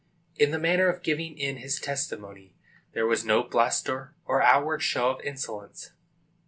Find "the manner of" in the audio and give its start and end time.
0.49-1.03